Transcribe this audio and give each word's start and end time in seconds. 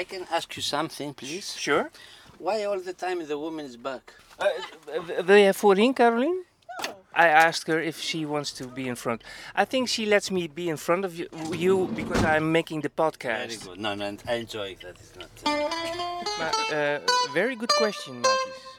I 0.00 0.04
can 0.04 0.26
ask 0.30 0.56
you 0.56 0.62
something, 0.62 1.14
please. 1.14 1.54
Sure. 1.56 1.90
Why 2.38 2.64
all 2.64 2.80
the 2.80 2.92
time 2.92 3.26
the 3.26 3.38
woman 3.38 3.64
is 3.64 3.76
back? 3.76 4.12
Uh, 4.38 5.24
wil 5.26 5.36
je 5.36 5.54
voorin, 5.54 5.94
Caroline? 5.94 6.44
I 7.18 7.28
asked 7.28 7.66
her 7.74 7.80
if 7.82 7.98
she 8.00 8.26
wants 8.26 8.52
to 8.52 8.66
be 8.68 8.86
in 8.86 8.96
front. 8.96 9.22
I 9.54 9.64
think 9.64 9.88
she 9.88 10.06
lets 10.06 10.30
me 10.30 10.48
be 10.54 10.68
in 10.68 10.76
front 10.76 11.04
of 11.04 11.14
you, 11.18 11.28
you 11.52 11.88
because 11.94 12.22
I'm 12.24 12.52
making 12.52 12.82
the 12.82 12.90
podcast. 12.90 13.22
Very 13.22 13.48
podcast. 13.48 13.64
good. 13.66 13.78
No, 13.80 13.94
no, 13.94 14.16
I 14.28 14.34
enjoy 14.34 14.76
that. 14.82 14.96
It's 15.00 15.14
not. 15.16 15.30
uh, 15.46 15.68
Maar, 16.38 16.54
eh, 16.70 17.00
very 17.32 17.56
good 17.56 17.72
question, 17.72 18.14
Makies. 18.20 18.76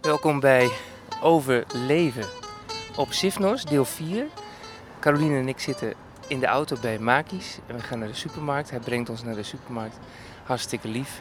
Welkom 0.00 0.40
bij 0.40 0.70
Overleven 1.22 2.26
op 2.96 3.12
Sifnos, 3.12 3.64
deel 3.64 3.84
4. 3.84 4.26
Caroline 5.00 5.38
en 5.38 5.48
ik 5.48 5.58
zitten 5.58 5.94
in 6.28 6.40
de 6.40 6.46
auto 6.46 6.76
bij 6.80 6.98
Makies 6.98 7.58
en 7.66 7.76
we 7.76 7.82
gaan 7.82 7.98
naar 7.98 8.08
de 8.08 8.14
supermarkt. 8.14 8.70
Hij 8.70 8.80
brengt 8.80 9.10
ons 9.10 9.24
naar 9.24 9.34
de 9.34 9.42
supermarkt. 9.42 9.98
Hartstikke 10.44 10.88
lief. 10.88 11.20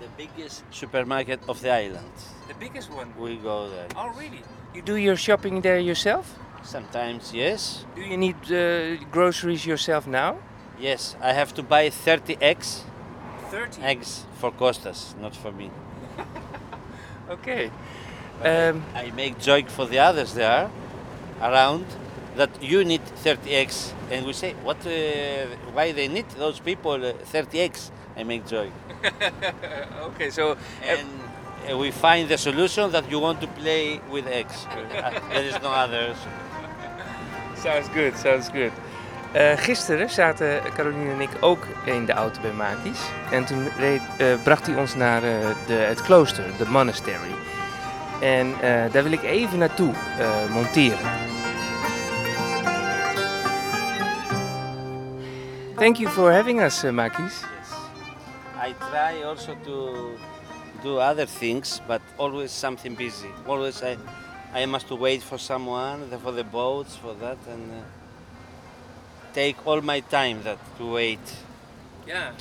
the 0.00 0.08
biggest 0.16 0.62
supermarket 0.70 1.38
of 1.46 1.60
the 1.60 1.68
island. 1.68 2.12
The 2.46 2.54
biggest 2.58 2.88
one. 2.90 3.06
We 3.16 3.38
go 3.42 3.68
there. 3.68 3.86
Oh, 3.96 4.16
really? 4.16 4.42
You 4.72 4.82
do 4.82 4.96
your 4.96 5.16
shopping 5.16 5.62
there 5.62 5.80
yourself? 5.80 6.26
Sometimes, 6.62 7.32
yes. 7.32 7.84
Do 7.94 8.02
you 8.02 8.16
need 8.16 8.36
uh, 8.50 8.98
groceries 9.10 9.64
yourself 9.64 10.06
now? 10.06 10.36
Yes, 10.78 11.16
I 11.20 11.32
have 11.32 11.52
to 11.54 11.62
buy 11.62 11.90
30 11.90 12.36
eggs. 12.40 12.84
30. 13.50 13.82
Eggs 13.82 14.26
for 14.38 14.52
Costas, 14.52 15.14
not 15.20 15.36
for 15.36 15.52
me. 15.52 15.70
Okay. 17.30 17.70
Um, 18.42 18.82
I 18.94 19.10
make 19.14 19.38
joke 19.38 19.68
for 19.68 19.86
the 19.86 19.98
others 19.98 20.32
there 20.32 20.70
around 21.42 21.84
that 22.38 22.50
you 22.62 22.84
need 22.84 23.02
30 23.02 23.54
eggs, 23.54 23.92
and 24.10 24.24
we 24.24 24.32
say, 24.32 24.54
what? 24.64 24.78
Uh, 24.86 24.90
why 25.74 25.92
they 25.92 26.08
need 26.08 26.28
those 26.38 26.60
people 26.60 27.04
uh, 27.04 27.12
30 27.12 27.60
eggs? 27.60 27.90
I 28.16 28.24
make 28.24 28.46
joke, 28.46 28.72
okay, 30.08 30.30
so 30.30 30.56
and 30.82 31.06
uh, 31.70 31.76
we 31.76 31.90
find 31.92 32.28
the 32.28 32.38
solution 32.38 32.90
that 32.92 33.08
you 33.10 33.20
want 33.20 33.40
to 33.42 33.46
play 33.46 34.00
with. 34.10 34.26
Uh, 34.26 34.42
there 35.30 35.44
is 35.44 35.62
no 35.62 35.70
others. 35.70 36.16
Sounds 37.54 37.88
good, 37.90 38.16
sounds 38.16 38.48
good. 38.48 38.72
Eh, 39.32 39.56
gisteren 39.56 40.10
zaten 40.10 40.60
Caroline 40.74 41.12
en 41.12 41.20
ik 41.20 41.28
ook 41.40 41.66
in 41.84 42.04
de 42.04 42.12
auto 42.12 42.40
bij 42.40 42.52
Makies. 42.52 43.00
En 43.30 43.44
toen 43.44 43.68
reed, 43.78 44.00
eh, 44.18 44.26
bracht 44.42 44.66
hij 44.66 44.76
ons 44.76 44.94
naar 44.94 45.22
eh, 45.22 45.30
de, 45.66 45.72
het 45.72 46.02
klooster, 46.02 46.44
de 46.58 46.66
monastery. 46.66 47.34
En 48.20 48.54
eh, 48.60 48.92
daar 48.92 49.02
wil 49.02 49.12
ik 49.12 49.22
even 49.22 49.58
naartoe 49.58 49.92
eh, 50.18 50.52
monteren. 50.52 51.27
Thank 55.78 56.00
you 56.00 56.08
for 56.08 56.32
having 56.32 56.58
us, 56.60 56.84
uh, 56.84 56.90
Makis. 56.90 57.42
Yes. 57.42 57.72
I 58.56 58.72
try 58.90 59.22
also 59.22 59.54
to 59.64 60.18
do 60.82 60.98
other 60.98 61.24
things, 61.26 61.80
but 61.86 62.02
always 62.18 62.50
something 62.50 62.96
busy. 62.96 63.28
Always 63.46 63.80
I, 63.82 63.96
I 64.52 64.66
must 64.66 64.90
wait 64.90 65.22
for 65.22 65.38
someone, 65.38 66.10
for 66.22 66.32
the 66.32 66.42
boats, 66.42 66.96
for 66.96 67.14
that, 67.14 67.38
and 67.48 67.70
uh, 67.70 67.84
take 69.32 69.64
all 69.66 69.80
my 69.80 70.00
time 70.00 70.42
that 70.42 70.58
to 70.78 70.92
wait. 70.92 71.20
Ja, 72.06 72.32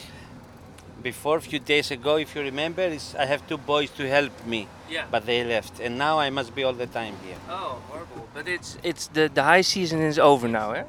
Before, 1.03 1.38
a 1.38 1.41
few 1.41 1.59
days 1.59 1.91
ago, 1.91 2.16
if 2.17 2.35
you 2.35 2.41
remember, 2.41 2.81
is 2.81 3.13
I 3.19 3.25
have 3.25 3.47
two 3.47 3.57
boys 3.59 3.91
to 3.91 4.09
help 4.09 4.31
me, 4.47 4.67
ja. 4.89 5.03
but 5.11 5.25
they 5.27 5.44
left, 5.44 5.79
and 5.79 5.95
now 5.95 6.17
I 6.17 6.31
must 6.31 6.55
be 6.55 6.63
all 6.63 6.73
the 6.73 6.88
time 6.88 7.13
here. 7.23 7.38
Oh, 7.47 7.79
horrible. 7.88 8.27
But 8.33 8.47
it's 8.47 8.77
it's 8.81 9.07
the 9.13 9.29
the 9.29 9.44
high 9.44 9.61
season 9.63 10.01
is 10.01 10.17
over 10.17 10.47
now, 10.47 10.72
eh? 10.72 10.83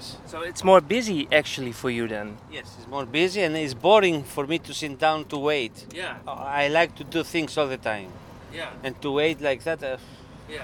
Yeah. 0.00 0.30
So 0.30 0.42
it's 0.42 0.64
more 0.64 0.80
busy 0.80 1.28
actually 1.32 1.72
for 1.72 1.90
you 1.90 2.08
then. 2.08 2.36
Yes, 2.52 2.76
it's 2.78 2.88
more 2.88 3.06
busy, 3.06 3.42
and 3.42 3.56
it's 3.56 3.74
boring 3.74 4.24
for 4.24 4.46
me 4.46 4.58
to 4.58 4.72
sit 4.74 4.98
down 4.98 5.24
to 5.26 5.38
wait. 5.38 5.86
Yeah, 5.94 6.16
I 6.26 6.68
like 6.68 6.94
to 6.96 7.04
do 7.04 7.22
things 7.24 7.56
all 7.58 7.68
the 7.68 7.76
time, 7.78 8.10
yeah, 8.52 8.70
and 8.82 9.00
to 9.02 9.12
wait 9.12 9.40
like 9.40 9.62
that 9.64 9.82
uh, 9.82 9.96
yeah. 10.48 10.62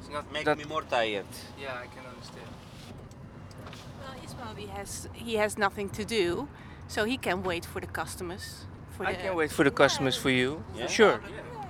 It's 0.00 0.10
not 0.10 0.32
make 0.32 0.44
that, 0.44 0.58
me 0.58 0.64
more 0.64 0.82
tired. 0.82 1.26
Yeah, 1.60 1.74
I 1.74 1.86
can 1.94 2.04
understand. 2.12 2.48
Well, 4.00 4.14
Ismail 4.24 4.54
he 4.56 4.66
has 4.66 5.08
he 5.14 5.34
has 5.36 5.58
nothing 5.58 5.88
to 5.90 6.04
do, 6.04 6.48
so 6.88 7.04
he 7.04 7.16
can 7.16 7.42
wait 7.42 7.64
for 7.64 7.80
the 7.80 7.86
customers. 7.86 8.66
For 8.96 9.06
I 9.06 9.12
the, 9.12 9.22
can 9.22 9.34
wait 9.36 9.50
for 9.50 9.64
the 9.64 9.70
customers 9.70 10.16
for 10.16 10.30
you. 10.30 10.62
Yeah? 10.76 10.86
Sure. 10.86 11.20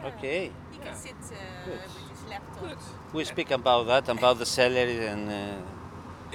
Okay. 0.05 0.51
He 0.73 0.79
can 0.79 0.95
sit 0.95 1.13
uh, 1.13 1.71
with 1.71 2.11
his 2.11 2.29
laptop. 2.29 2.79
We 3.13 3.25
speak 3.25 3.51
about 3.51 3.87
that, 3.87 4.09
about 4.09 4.39
the 4.39 4.47
salary 4.47 5.07
and 5.07 5.31
uh, 5.31 5.82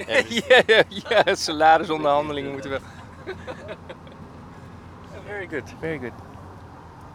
everything. 0.06 0.64
ja, 0.66 0.82
ja, 1.06 1.22
ja, 1.26 1.34
salarisonderhandelingen 1.34 2.52
moeten 2.52 2.70
wel. 2.70 2.80
very 5.26 5.46
good, 5.46 5.64
very 5.80 5.98
good. 5.98 6.12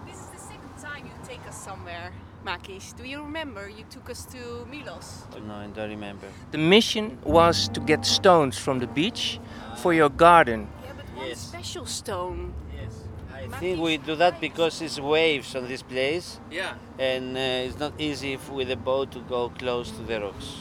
This 0.06 0.16
is 0.16 0.28
the 0.32 0.40
second 0.40 0.78
time 0.82 1.06
you 1.06 1.28
take 1.28 1.48
us 1.50 1.56
somewhere, 1.64 2.12
Makis. 2.46 2.94
Do 2.98 3.04
you 3.04 3.24
remember 3.24 3.68
you 3.70 3.84
took 3.90 4.10
us 4.10 4.26
to 4.26 4.66
Milos? 4.70 5.26
no, 5.48 5.54
I 5.56 5.68
don't 5.68 5.90
remember. 5.90 6.28
The 6.52 6.58
mission 6.58 7.18
was 7.24 7.70
to 7.70 7.80
get 7.82 8.06
stones 8.06 8.58
from 8.58 8.80
the 8.80 8.88
beach 8.88 9.40
for 9.78 9.94
your 9.94 10.10
garden. 10.10 10.68
Yeah, 10.84 10.94
but 10.96 11.06
one 11.18 11.28
Yes. 11.28 11.40
special 11.40 11.86
stone. 11.86 12.54
Yes. 12.76 12.94
I 13.34 13.48
think 13.60 13.80
we 13.80 13.98
do 13.98 14.16
that 14.16 14.40
because 14.40 14.82
it's 14.86 15.00
waves 15.00 15.56
on 15.56 15.68
this 15.68 15.82
place, 15.84 16.40
Yeah. 16.52 16.74
and 17.00 17.36
uh, 17.36 17.68
it's 17.68 17.80
not 17.80 17.92
easy 17.98 18.34
f- 18.34 18.50
with 18.50 18.72
a 18.72 18.76
boat 18.76 19.12
to 19.12 19.20
go 19.30 19.50
close 19.58 19.92
to 19.98 20.04
the 20.04 20.20
rocks. 20.20 20.58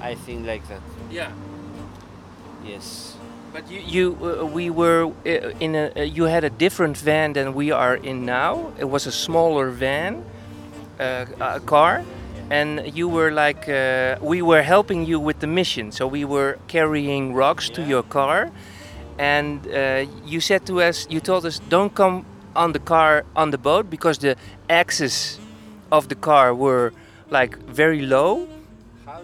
I 0.00 0.14
think 0.16 0.46
like 0.46 0.66
that. 0.68 0.80
Yeah. 1.10 1.32
Yes. 2.64 3.16
But 3.52 3.68
you, 3.68 3.80
you 3.80 4.16
uh, 4.22 4.44
we 4.44 4.70
were 4.70 5.06
uh, 5.26 5.30
in 5.58 5.74
a. 5.74 5.90
Uh, 5.96 6.02
you 6.02 6.24
had 6.24 6.44
a 6.44 6.50
different 6.50 6.96
van 6.96 7.32
than 7.32 7.52
we 7.52 7.72
are 7.72 7.96
in 7.96 8.24
now. 8.24 8.72
It 8.78 8.84
was 8.84 9.06
a 9.06 9.12
smaller 9.12 9.70
van, 9.70 10.24
uh, 11.00 11.26
a 11.40 11.58
car, 11.58 12.04
and 12.48 12.96
you 12.96 13.08
were 13.08 13.32
like 13.32 13.68
uh, 13.68 14.18
we 14.20 14.40
were 14.40 14.62
helping 14.62 15.04
you 15.04 15.18
with 15.18 15.40
the 15.40 15.48
mission. 15.48 15.90
So 15.90 16.06
we 16.06 16.24
were 16.24 16.58
carrying 16.68 17.34
rocks 17.34 17.68
to 17.70 17.82
your 17.82 18.04
car, 18.04 18.52
and 19.18 19.66
uh, 19.66 20.06
you 20.24 20.40
said 20.40 20.64
to 20.66 20.80
us, 20.80 21.08
you 21.10 21.18
told 21.18 21.44
us, 21.44 21.58
don't 21.68 21.92
come 21.92 22.24
on 22.54 22.72
the 22.72 22.78
car 22.78 23.24
on 23.34 23.50
the 23.50 23.58
boat 23.58 23.90
because 23.90 24.18
the 24.18 24.36
axes 24.68 25.40
of 25.90 26.08
the 26.08 26.14
car 26.14 26.54
were 26.54 26.92
like 27.30 27.58
very 27.66 28.02
low. 28.06 28.46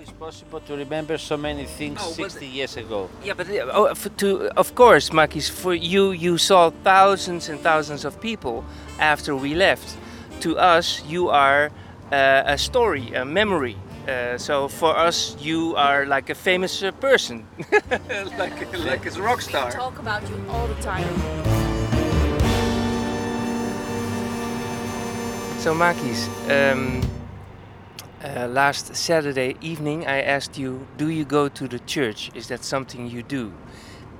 How 0.06 0.12
is 0.12 0.18
possible 0.18 0.60
to 0.60 0.76
remember 0.76 1.18
so 1.18 1.36
many 1.36 1.64
things 1.64 1.98
but- 1.98 2.14
60 2.30 2.46
years 2.46 2.76
ago? 2.76 3.08
Yeah, 3.24 3.34
but 3.34 3.48
oh, 3.72 3.94
for, 3.94 4.08
to 4.10 4.50
of 4.56 4.74
course, 4.74 5.10
Makis, 5.10 5.50
for 5.50 5.74
you, 5.74 6.12
you 6.12 6.38
saw 6.38 6.70
thousands 6.84 7.48
and 7.48 7.58
thousands 7.60 8.04
of 8.04 8.20
people 8.20 8.64
after 9.00 9.34
we 9.34 9.54
left. 9.54 9.96
To 10.40 10.58
us, 10.58 11.02
you 11.06 11.28
are 11.30 11.70
uh, 12.12 12.42
a 12.46 12.56
story, 12.58 13.14
a 13.14 13.24
memory. 13.24 13.76
Uh, 14.06 14.38
so 14.38 14.68
for 14.68 14.96
us, 14.96 15.36
you 15.40 15.74
are 15.76 16.06
like 16.06 16.30
a 16.30 16.34
famous 16.34 16.82
uh, 16.82 16.92
person, 16.92 17.44
like 18.38 18.72
like 18.84 19.06
a 19.06 19.20
rock 19.22 19.38
We 19.38 19.42
star. 19.42 19.70
talk 19.72 19.98
about 19.98 20.22
you 20.28 20.36
all 20.50 20.68
the 20.68 20.80
time. 20.82 21.08
So 25.58 25.74
Makis, 25.74 26.28
um, 26.48 27.00
uh, 28.24 28.48
last 28.48 28.94
Saturday 28.96 29.56
evening, 29.60 30.06
I 30.06 30.22
asked 30.22 30.58
you, 30.58 30.86
"Do 30.96 31.08
you 31.08 31.24
go 31.24 31.48
to 31.48 31.68
the 31.68 31.78
church? 31.80 32.30
Is 32.34 32.48
that 32.48 32.64
something 32.64 33.08
you 33.08 33.22
do?" 33.22 33.52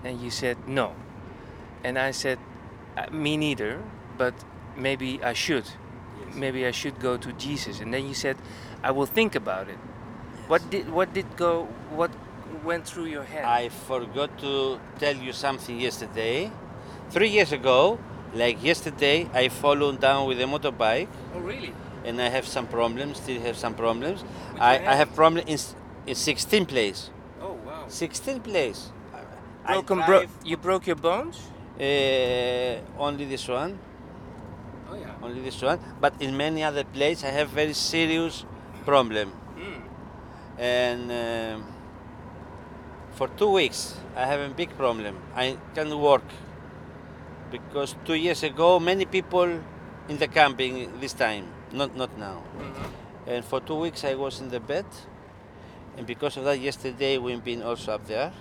And 0.04 0.20
you 0.20 0.30
said 0.30 0.56
no. 0.68 0.92
And 1.84 1.98
I 1.98 2.10
said, 2.12 2.38
"Uh, 2.96 3.06
"Me 3.10 3.36
neither, 3.36 3.82
but 4.18 4.34
maybe 4.76 5.20
I 5.22 5.32
should. 5.32 5.64
Maybe 6.34 6.66
I 6.66 6.72
should 6.72 7.00
go 7.00 7.16
to 7.16 7.32
Jesus." 7.32 7.80
And 7.80 7.92
then 7.92 8.06
you 8.06 8.14
said, 8.14 8.36
"I 8.82 8.90
will 8.90 9.06
think 9.06 9.34
about 9.34 9.68
it." 9.68 9.78
What 10.48 10.70
did 10.70 10.90
what 10.90 11.12
did 11.12 11.36
go? 11.36 11.68
What 11.90 12.10
went 12.64 12.86
through 12.86 13.06
your 13.06 13.24
head? 13.24 13.44
I 13.44 13.68
forgot 13.68 14.30
to 14.38 14.78
tell 14.98 15.16
you 15.16 15.32
something 15.32 15.80
yesterday. 15.80 16.50
Three 17.10 17.30
years 17.30 17.52
ago, 17.52 17.98
like 18.34 18.62
yesterday, 18.62 19.28
I 19.32 19.48
fallen 19.48 19.96
down 19.96 20.28
with 20.28 20.40
a 20.40 20.44
motorbike 20.44 21.08
oh 21.34 21.40
really? 21.40 21.72
And 22.06 22.22
I 22.22 22.28
have 22.28 22.46
some 22.46 22.66
problems, 22.66 23.18
still 23.18 23.40
have 23.42 23.56
some 23.56 23.74
problems. 23.74 24.24
I, 24.58 24.78
I 24.78 24.94
have 24.94 25.14
problem 25.14 25.44
in, 25.46 25.58
in 26.06 26.14
16 26.14 26.66
place. 26.66 27.10
Oh 27.42 27.58
wow. 27.66 27.84
16 27.88 28.40
place. 28.40 28.90
Broken 29.66 30.02
bro- 30.06 30.26
you 30.44 30.56
broke 30.56 30.86
your 30.86 30.96
bones? 30.96 31.40
uh, 31.80 32.78
only 32.98 33.24
this 33.26 33.48
one, 33.48 33.78
Oh 34.90 34.94
yeah. 34.94 35.12
only 35.22 35.42
this 35.42 35.60
one. 35.60 35.78
But 36.00 36.14
in 36.20 36.36
many 36.36 36.62
other 36.62 36.84
places, 36.84 37.24
I 37.24 37.30
have 37.30 37.50
very 37.50 37.74
serious 37.74 38.44
problem. 38.84 39.32
Mm. 39.58 39.82
And 40.58 41.12
um, 41.12 41.66
for 43.12 43.28
two 43.28 43.50
weeks, 43.50 43.96
I 44.14 44.24
have 44.26 44.40
a 44.40 44.48
big 44.48 44.76
problem. 44.76 45.16
I 45.34 45.58
can't 45.74 45.98
work 45.98 46.24
because 47.50 47.94
two 48.04 48.14
years 48.14 48.42
ago, 48.42 48.78
many 48.80 49.04
people 49.04 49.60
in 50.08 50.16
the 50.18 50.28
camping 50.28 51.00
this 51.00 51.12
time, 51.12 51.46
not 51.72 51.96
not 51.96 52.16
now. 52.18 52.42
And 53.26 53.44
for 53.44 53.60
two 53.60 53.76
weeks, 53.76 54.04
I 54.04 54.14
was 54.14 54.40
in 54.40 54.50
the 54.50 54.60
bed, 54.60 54.86
and 55.96 56.06
because 56.06 56.36
of 56.36 56.44
that, 56.44 56.60
yesterday 56.60 57.18
we've 57.18 57.42
been 57.44 57.62
also 57.62 57.92
up 57.94 58.06
there. 58.06 58.32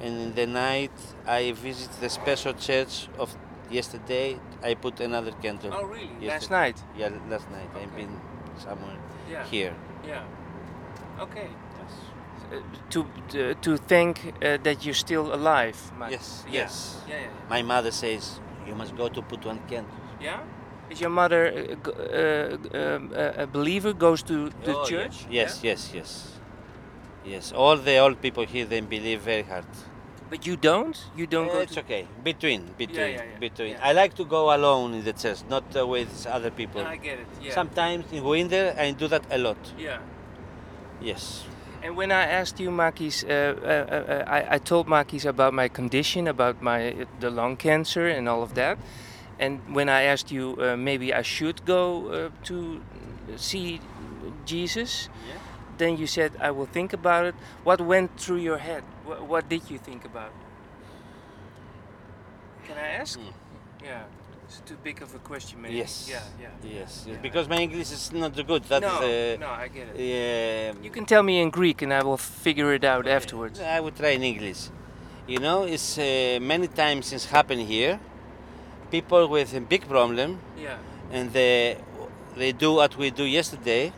and 0.00 0.18
in 0.20 0.34
the 0.34 0.46
night 0.46 0.90
I 1.26 1.52
visited 1.52 2.00
the 2.00 2.08
special 2.08 2.54
church 2.54 3.08
of 3.18 3.36
yesterday. 3.70 4.36
I 4.62 4.74
put 4.74 5.00
another 5.00 5.32
candle. 5.42 5.70
Oh, 5.72 5.84
really? 5.84 6.10
Yes, 6.20 6.30
Last 6.42 6.50
night? 6.50 6.76
Yeah, 6.96 7.10
last 7.30 7.48
night 7.50 7.68
I've 7.80 7.94
been 7.96 8.20
somewhere 8.58 8.96
Yeah. 9.30 9.44
here. 9.50 9.74
Yeah. 10.06 10.24
Okay. 11.20 11.48
Yes. 11.78 11.92
Uh, 12.52 12.60
to, 12.90 13.06
to 13.28 13.54
to 13.54 13.76
thank 13.76 14.18
uh, 14.42 14.58
that 14.62 14.84
you're 14.84 14.94
still 15.06 15.32
alive. 15.34 15.78
Yes, 16.10 16.44
Yeah. 16.46 16.62
yes. 16.62 17.00
Yeah, 17.08 17.20
yeah. 17.20 17.28
My 17.50 17.62
mother 17.62 17.90
says 17.92 18.40
you 18.66 18.74
must 18.74 18.96
go 18.96 19.08
to 19.08 19.22
put 19.22 19.44
one 19.46 19.60
candle. 19.68 19.94
Yeah. 20.20 20.40
Is 20.92 21.00
your 21.00 21.10
mother 21.10 21.42
uh, 21.48 21.74
go- 21.86 21.98
uh, 22.20 22.78
um, 22.96 23.10
a 23.14 23.42
a 23.44 23.46
believer? 23.46 23.92
Goes 23.94 24.22
to 24.30 24.36
the 24.66 24.74
Oh, 24.76 24.84
church? 24.84 25.14
Yes, 25.30 25.60
yes, 25.68 25.90
yes, 25.94 26.10
yes. 27.24 27.52
All 27.52 27.76
the 27.88 27.96
old 28.04 28.20
people 28.20 28.44
here 28.54 28.66
they 28.66 28.80
believe 28.80 29.20
very 29.22 29.42
hard. 29.52 29.64
But 30.30 30.46
you 30.46 30.56
don't. 30.56 30.96
You 31.16 31.26
don't 31.26 31.48
Eh, 31.48 31.52
go 31.52 31.60
it's 31.60 31.74
to. 31.74 31.80
okay. 31.80 32.06
Between, 32.24 32.60
between, 32.78 33.12
yeah, 33.12 33.24
yeah, 33.32 33.38
between. 33.46 33.70
yeah. 33.72 33.88
I 33.88 33.92
like 33.92 34.12
to 34.20 34.24
go 34.24 34.42
alone 34.54 34.94
in 34.98 35.04
the 35.04 35.12
church, 35.12 35.40
not 35.48 35.64
uh, 35.76 35.86
with 35.86 36.26
other 36.26 36.50
people. 36.50 36.82
I 36.82 36.96
get 36.96 37.18
it. 37.20 37.26
Yeah. 37.42 37.54
Sometimes 37.54 38.04
in 38.12 38.24
winter 38.24 38.74
I 38.78 38.92
do 38.92 39.08
that 39.08 39.24
a 39.30 39.38
lot. 39.38 39.58
Yeah. 39.78 39.98
Yes. 41.00 41.44
And 41.82 41.96
when 41.96 42.10
I 42.12 42.24
asked 42.40 42.60
you, 42.60 42.70
Makis, 42.70 43.24
uh, 43.24 43.28
uh, 43.28 43.68
uh, 43.68 44.24
I, 44.38 44.54
I 44.54 44.58
told 44.58 44.86
Makis 44.86 45.24
about 45.26 45.52
my 45.52 45.68
condition, 45.68 46.28
about 46.28 46.62
my 46.62 46.94
the 47.20 47.30
lung 47.30 47.56
cancer 47.56 48.06
and 48.06 48.28
all 48.28 48.42
of 48.42 48.52
that. 48.54 48.78
And 49.38 49.60
when 49.74 49.88
I 49.88 50.02
asked 50.02 50.30
you, 50.30 50.56
uh, 50.60 50.76
maybe 50.76 51.12
I 51.12 51.22
should 51.22 51.64
go 51.64 52.08
uh, 52.08 52.30
to 52.44 52.80
see 53.36 53.80
Jesus, 54.44 55.08
Yeah. 55.28 55.34
then 55.78 55.96
you 55.96 56.06
said 56.06 56.32
I 56.40 56.50
will 56.50 56.66
think 56.66 56.92
about 56.92 57.24
it. 57.26 57.34
What 57.64 57.80
went 57.80 58.18
through 58.18 58.38
your 58.40 58.58
head? 58.58 58.82
What, 59.04 59.22
what 59.26 59.48
did 59.48 59.70
you 59.70 59.78
think 59.78 60.04
about? 60.04 60.32
Can 62.66 62.76
I 62.76 62.88
ask? 63.00 63.18
Mm. 63.18 63.32
Yeah, 63.84 64.04
it's 64.44 64.60
too 64.60 64.76
big 64.84 65.02
of 65.02 65.14
a 65.14 65.18
question, 65.18 65.60
maybe. 65.60 65.74
Yes. 65.74 66.08
Yeah, 66.08 66.22
yeah. 66.40 66.48
Yes. 66.78 67.04
Yeah. 67.08 67.16
Because 67.20 67.48
my 67.48 67.58
English 67.58 67.90
is 67.90 68.12
not 68.12 68.34
good. 68.46 68.62
That 68.64 68.82
no, 68.82 69.00
is. 69.02 69.40
no, 69.40 69.48
I 69.48 69.68
get 69.68 69.88
it. 69.88 69.96
Yeah. 69.98 70.72
You 70.82 70.90
can 70.90 71.04
tell 71.04 71.22
me 71.22 71.40
in 71.40 71.50
Greek, 71.50 71.82
and 71.82 71.92
I 71.92 72.02
will 72.02 72.16
figure 72.18 72.72
it 72.72 72.84
out 72.84 73.08
afterwards. 73.08 73.60
I 73.60 73.80
would 73.80 73.96
try 73.96 74.10
in 74.10 74.22
English. 74.22 74.68
You 75.26 75.38
know, 75.38 75.64
it's 75.64 75.98
uh, 75.98 76.38
many 76.40 76.68
times 76.68 77.06
since 77.06 77.24
happened 77.26 77.62
here. 77.62 77.98
People 78.92 79.26
with 79.28 79.54
a 79.56 79.60
big 79.60 79.88
problem, 79.88 80.38
Yeah, 80.60 80.76
and 81.10 81.32
they 81.32 81.78
they 82.36 82.52
do 82.52 82.74
what 82.74 82.96
we 82.98 83.10
do 83.10 83.24
yesterday, 83.24 83.90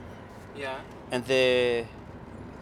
yeah. 0.56 0.78
and 1.12 1.24
they 1.26 1.86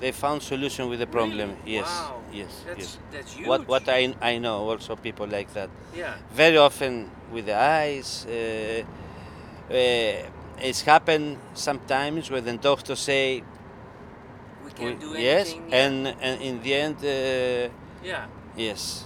they 0.00 0.12
found 0.12 0.42
solution 0.42 0.88
with 0.88 0.98
the 0.98 1.06
problem. 1.06 1.50
Really? 1.50 1.74
Yes. 1.76 1.86
Wow. 1.86 2.20
Yes. 2.32 2.52
That's 2.66 2.78
yes. 2.80 2.98
that's 3.12 3.32
huge. 3.36 3.48
What 3.48 3.68
what 3.68 3.88
I 3.88 4.14
I 4.22 4.38
know 4.38 4.70
also 4.70 4.96
people 4.96 5.26
like 5.26 5.52
that. 5.52 5.68
Yeah. 5.94 6.14
Very 6.34 6.56
often 6.56 7.10
with 7.32 7.44
the 7.46 7.54
eyes. 7.56 8.26
Uh, 8.26 8.82
uh, 9.70 10.64
it's 10.68 10.82
happened 10.82 11.36
sometimes 11.54 12.30
when 12.30 12.44
the 12.44 12.56
doctor 12.56 12.96
say 12.96 13.42
We 14.64 14.70
can't 14.72 14.98
do 15.00 15.10
we- 15.12 15.22
yes, 15.22 15.54
yeah. 15.54 15.84
and 15.84 16.06
and 16.20 16.40
in 16.40 16.62
the 16.62 16.72
end. 16.74 16.96
Uh, 17.04 17.68
yeah. 18.02 18.24
Yes. 18.56 19.04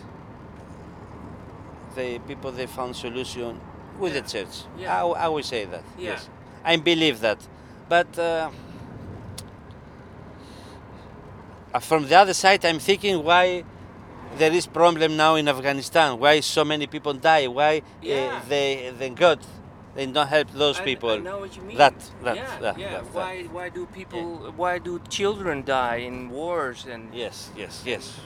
The 1.97 2.19
people 2.29 2.53
they 2.53 2.67
found 2.67 2.95
solution 2.95 3.59
with 3.99 4.15
Yeah. 4.15 4.21
the 4.21 4.29
church. 4.29 4.55
Yeah. 4.79 5.03
I, 5.03 5.07
I 5.25 5.29
will 5.29 5.43
say 5.43 5.65
that. 5.65 5.83
Yeah. 5.99 6.11
Yes. 6.11 6.29
I 6.65 6.77
believe 6.77 7.21
that. 7.21 7.39
But 7.89 8.19
uh, 8.19 8.51
uh, 11.73 11.79
from 11.81 12.07
the 12.09 12.17
other 12.17 12.35
side, 12.35 12.65
I'm 12.65 12.79
thinking 12.79 13.23
why 13.25 13.65
there 14.39 14.53
is 14.53 14.67
problem 14.67 15.17
now 15.17 15.37
in 15.37 15.49
Afghanistan. 15.49 16.19
Why 16.19 16.41
so 16.41 16.65
many 16.65 16.87
people 16.87 17.15
die? 17.15 17.47
Why 17.47 17.83
Yeah. 18.03 18.41
uh, 18.43 18.49
they 18.49 18.93
they 18.99 19.11
God 19.11 19.39
they 19.95 20.05
don't 20.07 20.27
help 20.29 20.51
those 20.53 20.79
I- 20.81 20.85
people? 20.85 21.11
I 21.11 21.19
know 21.19 21.39
what 21.39 21.57
you 21.57 21.63
mean. 21.63 21.79
That 21.79 21.95
that 22.25 22.37
yeah, 22.37 22.59
that, 22.61 22.79
yeah. 22.79 22.91
that, 22.93 23.05
that. 23.05 23.15
why 23.15 23.45
why 23.45 23.69
do 23.71 23.87
people 23.87 24.53
why 24.57 24.79
do 24.79 25.01
children 25.09 25.65
die 25.65 26.05
in 26.09 26.29
wars 26.31 26.87
and 26.87 27.15
Yes, 27.15 27.51
yes, 27.57 27.83
yes. 27.87 28.21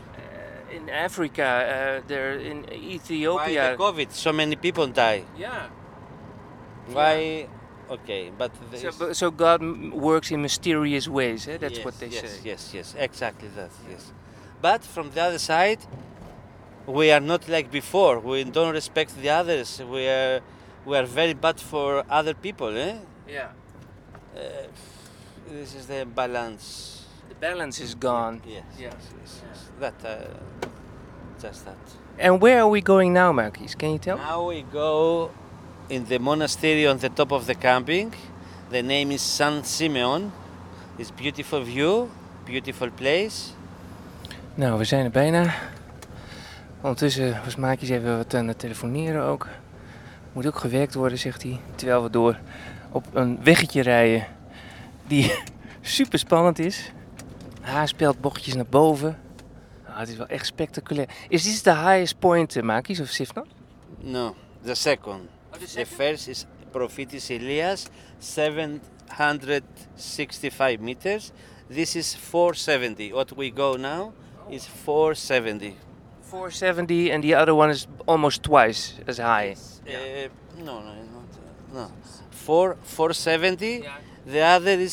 In 0.77 0.89
Africa 0.91 1.43
uh, 1.43 2.09
they're 2.09 2.39
in 2.39 2.63
Why 2.63 2.75
Ethiopia 2.97 3.77
the 3.77 3.83
COVID? 3.83 4.13
So 4.13 4.33
many 4.33 4.57
people 4.57 4.87
die. 4.87 5.25
yeah 5.39 5.69
Why? 6.93 7.47
Okay, 7.91 8.31
but 8.39 8.53
so, 8.77 8.91
but- 8.99 9.17
so 9.17 9.31
God 9.31 9.61
works 9.93 10.31
in 10.31 10.43
mysterious 10.43 11.09
ways 11.09 11.49
eh? 11.49 11.57
that's 11.59 11.79
yes, 11.79 11.85
what 11.85 11.99
they 11.99 12.07
yes, 12.07 12.21
say 12.23 12.41
Yes, 12.45 12.71
yes, 12.75 12.95
exactly 12.99 13.49
that. 13.57 13.71
Yes, 13.91 14.13
but 14.63 14.85
from 14.85 15.11
the 15.11 15.21
other 15.21 15.39
side, 15.39 15.81
we 16.87 17.11
are 17.11 17.21
not 17.21 17.49
like 17.49 17.71
before. 17.71 18.19
We 18.21 18.45
don't 18.45 18.73
respect 18.73 19.17
the 19.21 19.31
others. 19.31 19.81
We 19.83 20.07
are 20.09 20.41
we 20.87 20.97
are 20.97 21.05
very 21.05 21.35
bad 21.35 21.61
for 21.61 22.05
other 22.09 22.35
people. 22.35 22.71
Eh? 22.77 22.97
yeah 23.29 23.51
Uh, 24.37 24.41
this 25.51 25.75
is 25.75 25.87
the 25.87 26.07
balance. 26.07 27.00
The 27.31 27.37
balance 27.41 27.83
is 27.85 27.95
gone 27.95 28.37
Yes, 28.47 28.65
yes, 28.79 28.95
yes, 29.21 29.33
yes. 29.49 29.59
That 29.81 29.95
uh, 30.05 30.11
just 31.43 31.65
that. 31.65 31.83
and 32.19 32.41
where 32.43 32.59
are 32.63 32.71
we 32.77 32.81
going 32.83 33.13
now 33.13 33.33
Marquis 33.33 33.75
can 33.79 33.91
you 33.91 33.99
tell 33.99 34.17
Now 34.17 34.49
we 34.49 34.65
go 34.73 35.31
in 35.89 36.05
the 36.07 36.19
monastery 36.19 36.87
on 36.87 36.99
the 36.99 37.09
top 37.13 37.33
of 37.33 37.47
the 37.47 37.55
camping. 37.55 38.13
The 38.71 38.83
name 38.83 39.11
is 39.15 39.23
San 39.37 39.65
Simeon. 39.65 40.31
It's 40.99 41.11
beautiful 41.11 41.65
view, 41.65 42.07
beautiful 42.45 42.91
place. 42.91 43.51
Nou, 44.55 44.79
we 44.79 44.85
zijn 44.85 45.05
er 45.05 45.11
bijna. 45.11 45.55
Ondertussen 46.81 47.41
was 47.45 47.57
Maakjes 47.57 47.89
even 47.89 48.17
wat 48.17 48.35
aan 48.35 48.49
het 48.49 48.59
telefoneren 48.59 49.23
ook. 49.23 49.47
Moet 50.33 50.47
ook 50.47 50.59
gewerkt 50.59 50.95
worden, 50.95 51.19
zegt 51.19 51.43
hij. 51.43 51.61
Terwijl 51.75 52.03
we 52.03 52.11
door 52.11 52.39
op 52.93 53.05
een 53.13 53.39
weggetje 53.45 53.83
rijden 53.83 54.27
die 55.07 55.33
super 55.81 56.19
spannend 56.19 56.59
is. 56.59 56.93
Haarspeelt 57.61 58.21
bochtjes 58.21 58.55
naar 58.55 58.67
boven. 58.67 59.19
Ah, 59.87 59.99
het 59.99 60.09
is 60.09 60.17
wel 60.17 60.27
echt 60.27 60.47
spectaculair. 60.47 61.09
Is 61.29 61.43
dit 61.43 61.65
de 61.65 61.75
highest 61.75 62.19
point, 62.19 62.57
uh, 62.57 62.63
Maakjes, 62.63 63.01
of 63.01 63.09
Sifna? 63.09 63.45
No, 63.99 64.35
the 64.65 64.75
second. 64.75 65.29
The 65.75 65.87
first 65.87 66.29
is 66.29 66.47
Prophetis 66.71 67.29
Elias, 67.29 67.87
765 68.19 70.81
meters. 70.81 71.31
This 71.69 71.97
is 71.97 72.17
470. 72.17 73.13
What 73.13 73.33
we 73.37 73.53
go 73.55 73.77
now 73.77 74.13
is 74.49 74.67
470. 74.67 75.77
470 76.23 77.13
and 77.13 77.23
the 77.23 77.35
other 77.35 77.55
one 77.55 77.71
is 77.71 77.87
almost 78.07 78.43
twice 78.43 78.95
as 79.07 79.19
high. 79.19 79.55
Uh, 79.87 79.93
no, 80.59 80.81
no, 80.81 80.83
not, 80.83 80.95
uh, 81.73 81.75
no. 81.75 81.91
Four, 82.31 82.77
470. 82.83 83.85
The 84.27 84.41
other 84.41 84.79
is 84.79 84.93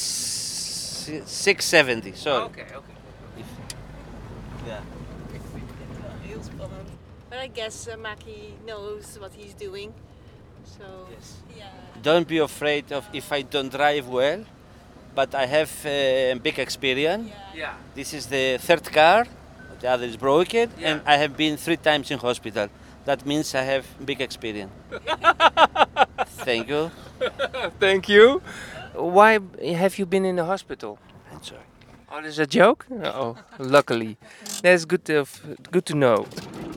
670. 1.26 2.14
Sorry. 2.14 2.44
okay. 2.46 2.66
Yeah. 4.68 4.82
Heel 6.24 6.40
spannend. 6.40 6.90
But 7.30 7.40
I 7.40 7.48
guess 7.48 7.88
uh, 7.88 7.96
Maki 7.96 8.54
knows 8.66 9.18
what 9.20 9.32
he's 9.34 9.54
doing. 9.54 9.94
So 10.66 11.08
Yes. 11.12 11.38
yeah. 11.58 11.70
Don't 12.02 12.28
be 12.28 12.38
afraid 12.40 12.92
of 12.92 13.06
if 13.14 13.32
I 13.32 13.42
don't 13.42 13.72
drive 13.72 14.08
well, 14.08 14.44
but 15.16 15.34
I 15.34 15.46
have 15.46 15.72
uh, 15.86 16.36
big 16.40 16.60
experience. 16.60 17.30
Yeah. 17.30 17.60
yeah. 17.62 17.74
This 17.96 18.14
is 18.14 18.28
the 18.28 18.58
third 18.60 18.84
car. 18.92 19.26
The 19.80 19.88
other 19.90 20.06
is 20.06 20.18
broken, 20.18 20.72
and 20.82 21.02
I 21.06 21.18
have 21.18 21.38
been 21.38 21.56
three 21.56 21.78
times 21.78 22.10
in 22.10 22.18
hospital. 22.18 22.68
That 23.06 23.26
means 23.26 23.54
I 23.54 23.62
have 23.62 23.86
big 24.04 24.22
experience. 24.22 24.72
Thank 26.46 26.68
you. 26.70 26.90
Thank 27.80 28.10
you. 28.10 28.42
Why 28.98 29.40
have 29.76 29.96
you 29.98 30.08
been 30.08 30.26
in 30.26 30.36
the 30.36 30.44
hospital? 30.44 30.98
I'm 31.32 31.44
sorry. 31.44 31.62
Oh, 32.12 32.26
is 32.26 32.40
a 32.40 32.46
joke? 32.46 32.86
Oh, 33.04 33.36
luckily. 33.58 34.18
That's 34.62 34.86
good 34.86 35.06
to, 35.06 35.26
good 35.72 35.86
to 35.86 35.94
know. 35.94 36.26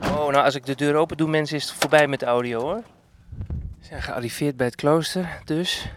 Oh, 0.02 0.28
nou 0.28 0.44
als 0.44 0.54
ik 0.54 0.66
de 0.66 0.74
deur 0.74 0.94
open 0.94 1.16
doe, 1.16 1.28
mensen, 1.28 1.56
is 1.56 1.64
het 1.64 1.72
voorbij 1.72 2.08
met 2.08 2.20
de 2.20 2.26
audio 2.26 2.60
hoor. 2.60 2.82
We 3.48 3.86
zijn 3.86 4.02
gearriveerd 4.02 4.56
bij 4.56 4.66
het 4.66 4.74
klooster, 4.74 5.40
dus. 5.44 5.88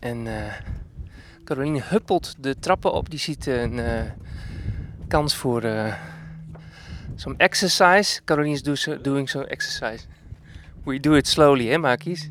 En 0.00 0.26
eh 0.26 0.52
Caroline 1.44 1.82
huppelt 1.82 2.34
de 2.38 2.58
trappen 2.58 2.92
op. 2.92 3.10
Die 3.10 3.18
ziet 3.18 3.46
een 3.46 3.78
eh, 3.78 4.02
kans 5.08 5.34
voor 5.34 5.62
eh 5.62 5.94
some 7.16 7.34
exercise. 7.38 8.20
Caroline 8.24 8.54
is 8.54 8.62
doing 9.02 9.28
some 9.28 9.46
exercise. 9.46 10.06
We 10.84 11.00
do 11.00 11.14
it 11.14 11.28
slowly, 11.28 11.68
hè, 11.68 11.78
Makis? 11.78 12.30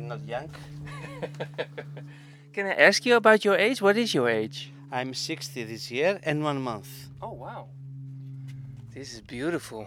Are 0.00 0.16
not 0.16 0.26
young. 0.26 0.48
Can 2.52 2.66
I 2.66 2.74
ask 2.74 3.04
you 3.04 3.16
about 3.16 3.44
your 3.44 3.56
age? 3.56 3.82
What 3.82 3.96
is 3.96 4.14
your 4.14 4.28
age? 4.28 4.72
I'm 4.90 5.14
60 5.14 5.64
this 5.64 5.90
year 5.90 6.18
and 6.22 6.42
one 6.42 6.60
month. 6.62 6.88
Oh, 7.20 7.32
wow. 7.32 7.68
This 8.94 9.12
is 9.12 9.20
beautiful. 9.20 9.86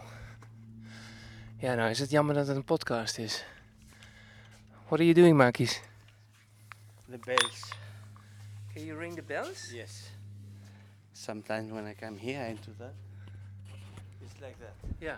Ja, 1.59 1.75
nou 1.75 1.89
is 1.89 1.99
het 1.99 2.09
jammer 2.09 2.35
dat 2.35 2.47
het 2.47 2.55
een 2.55 2.63
podcast 2.63 3.17
is. 3.17 3.43
What 4.87 4.99
are 4.99 5.03
you 5.03 5.13
doing, 5.13 5.37
Makis? 5.37 5.81
The 7.09 7.17
bells. 7.17 7.71
Can 8.73 8.85
you 8.85 8.99
ring 8.99 9.15
the 9.15 9.21
bells? 9.21 9.71
Yes. 9.73 10.11
sometimes 11.13 11.71
when 11.71 11.85
I 11.85 11.93
come 11.93 12.17
here 12.17 12.41
I 12.41 12.53
do 12.53 12.71
that, 12.79 12.93
it's 14.21 14.41
like 14.41 14.57
that. 14.59 14.73
Ja. 14.99 15.15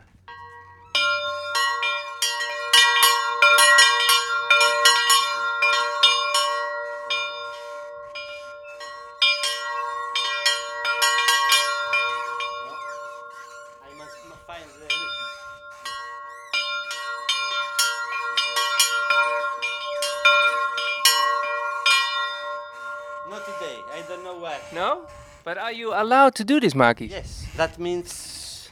But 25.46 25.60
are 25.60 25.72
you 25.72 25.94
allowed 25.94 26.34
to 26.36 26.44
do 26.44 26.60
this, 26.60 26.74
Makis? 26.74 27.12
Yes, 27.12 27.46
that 27.56 27.78
means 27.78 28.72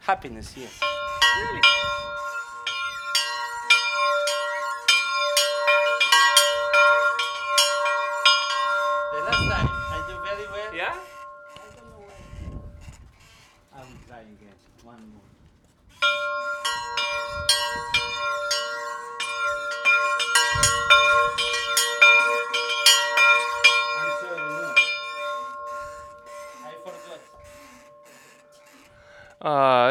happiness 0.00 0.52
here. 0.52 0.66
Really? 1.38 1.60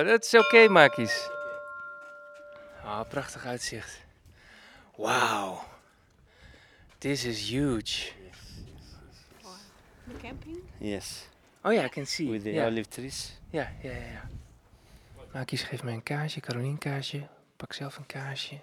Dat 0.09 0.23
is 0.23 0.33
oké, 0.33 0.67
Makis. 0.67 1.29
Ah, 2.83 3.07
prachtig 3.09 3.45
uitzicht. 3.45 4.01
Wauw. 4.95 5.63
This 6.97 7.23
is 7.23 7.49
huge. 7.49 8.11
The 10.07 10.17
camping? 10.21 10.61
Yes, 10.77 11.27
Oh 11.61 11.73
ja, 11.73 11.85
I 11.85 11.89
can 11.89 12.05
see. 12.05 12.29
with 12.29 12.43
the 12.43 12.51
ja. 12.51 12.65
olive 12.65 12.89
trees. 12.89 13.39
Ja, 13.49 13.71
ja, 13.81 13.91
ja. 13.91 14.05
ja. 14.05 14.29
Makis 15.33 15.63
geeft 15.63 15.83
mij 15.83 15.93
een 15.93 16.03
kaarsje, 16.03 16.39
Carolien 16.39 16.77
kaarsje. 16.77 17.27
Pak 17.55 17.73
zelf 17.73 17.97
een 17.97 18.05
kaarsje. 18.05 18.55
We 18.55 18.61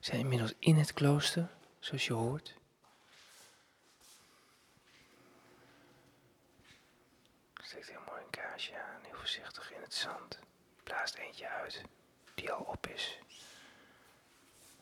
zijn 0.00 0.20
inmiddels 0.20 0.54
in 0.58 0.76
het 0.76 0.92
klooster, 0.92 1.48
zoals 1.78 2.06
je 2.06 2.12
hoort. 2.12 2.54
Steekt 7.62 7.88
heel 7.88 8.00
mooi 8.06 8.20
een 8.22 8.30
kaarsje 8.30 8.72
aan, 8.74 9.00
heel 9.02 9.18
voorzichtig 9.18 9.72
in 9.72 9.82
het 9.82 9.94
zand. 9.94 10.38
Eentje 11.18 11.48
uit, 11.48 11.82
die 12.34 12.52
al 12.52 12.62
op 12.62 12.86
is. 12.86 13.18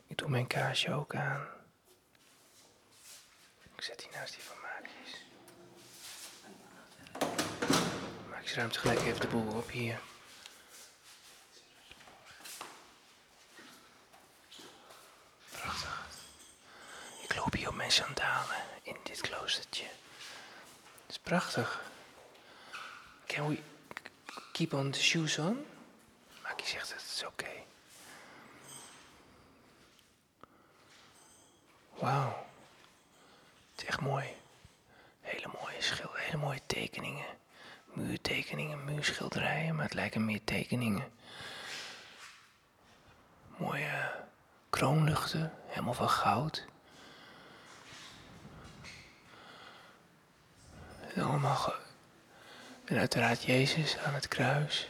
Ik 0.06 0.18
doe 0.18 0.28
mijn 0.28 0.46
kaarsje 0.46 0.92
ook 0.92 1.14
aan. 1.14 1.46
Ik 3.76 3.84
zet 3.84 3.98
die 3.98 4.08
naast 4.12 4.34
die 4.34 4.42
van 4.42 4.56
Makis. 4.60 5.24
Makis 8.30 8.54
ruimt 8.54 8.76
gelijk 8.76 9.00
even 9.00 9.20
de 9.20 9.26
boel 9.26 9.56
op 9.56 9.70
hier. 9.70 10.00
Prachtig. 15.50 16.06
Ik 17.22 17.34
loop 17.36 17.52
hier 17.52 17.68
op 17.68 17.74
mijn 17.74 17.92
sandalen 17.92 18.56
in 18.82 18.96
dit 19.02 19.20
kloostertje. 19.20 19.84
Het 19.84 21.10
is 21.10 21.18
prachtig. 21.18 21.82
Can 23.26 23.48
we 23.48 23.62
keep 24.52 24.72
on 24.72 24.90
the 24.90 25.00
shoes 25.00 25.38
on? 25.38 25.66
Zegt 26.68 26.92
het 26.92 27.02
is 27.02 27.24
oké. 27.26 27.50
Wauw. 31.94 32.46
Het 33.72 33.82
is 33.82 33.84
echt 33.84 34.00
mooi. 34.00 34.26
Hele 35.20 35.48
mooie 35.60 35.82
schil, 35.82 36.10
hele 36.14 36.36
mooie 36.36 36.60
tekeningen. 36.66 37.26
Muurtekeningen, 37.84 38.84
muurschilderijen, 38.84 39.74
maar 39.74 39.84
het 39.84 39.94
lijken 39.94 40.24
meer 40.24 40.44
tekeningen. 40.44 41.12
Mooie 43.56 44.24
kroonluchten, 44.70 45.52
helemaal 45.66 45.94
van 45.94 46.10
goud. 46.10 46.66
En 51.14 51.22
allemaal 51.22 51.74
En 52.84 52.98
uiteraard 52.98 53.42
Jezus 53.42 53.98
aan 53.98 54.14
het 54.14 54.28
kruis. 54.28 54.88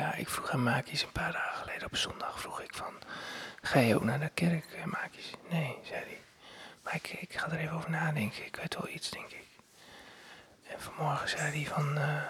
Ja, 0.00 0.14
ik 0.14 0.28
vroeg 0.28 0.50
aan 0.50 0.62
Maakjes 0.62 1.02
een 1.02 1.12
paar 1.12 1.32
dagen 1.32 1.56
geleden 1.58 1.86
op 1.86 1.96
zondag 1.96 2.40
vroeg 2.40 2.60
ik 2.60 2.74
van... 2.74 2.94
Ga 3.62 3.78
je 3.80 3.94
ook 3.94 4.02
naar 4.04 4.20
de 4.20 4.28
kerk, 4.34 4.64
eh, 4.72 4.84
Maakjes? 4.84 5.30
Nee, 5.48 5.78
zei 5.84 6.00
hij. 6.04 6.20
Maar 6.82 6.94
ik, 6.94 7.08
ik 7.08 7.36
ga 7.38 7.50
er 7.50 7.58
even 7.58 7.76
over 7.76 7.90
nadenken. 7.90 8.44
Ik 8.46 8.56
weet 8.56 8.74
wel 8.74 8.88
iets, 8.88 9.10
denk 9.10 9.30
ik. 9.30 9.46
En 10.66 10.80
vanmorgen 10.80 11.28
zei 11.28 11.62
hij 11.62 11.72
van... 11.74 11.98
eh, 11.98 12.22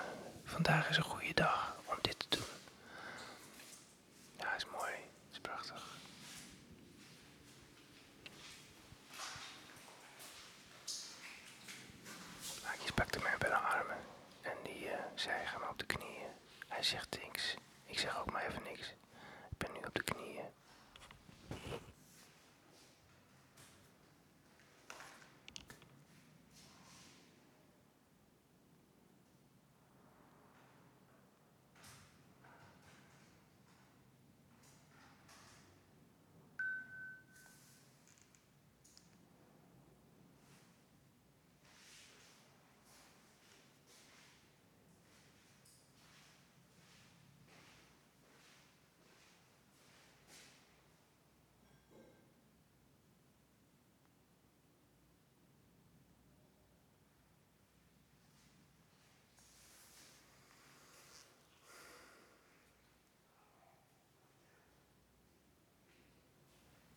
vandaag 0.44 0.88
is 0.88 0.96
een 0.96 1.02
goede 1.02 1.34
dag 1.34 1.76
om 1.84 1.94
dit 2.00 2.18
te 2.18 2.26
doen. 2.36 2.46
Ja, 4.38 4.54
is 4.56 4.66
mooi. 4.66 4.92
is 5.32 5.38
prachtig. 5.40 5.84
Maakjes 12.64 12.90
pakte 12.94 13.18
mij 13.22 13.34
bij 13.38 13.48
de 13.48 13.56
armen. 13.56 13.96
En 14.42 14.56
die 14.62 14.88
eh, 14.88 14.98
zei, 15.14 15.46
ga 15.46 15.58
maar 15.58 15.68
op 15.70 15.78
de 15.78 15.86
knieën. 15.86 16.28
Hij 16.68 16.82
zegt 16.82 17.18
niks. 17.22 17.29
Zeg 18.00 18.20
ook 18.20 18.32
maar 18.32 18.46
even 18.46 18.62
niks. 18.62 18.90
Ik 19.50 19.58
ben 19.58 19.72
nu 19.72 19.78
op 19.86 19.94
de 19.94 20.02
knieën. 20.02 20.44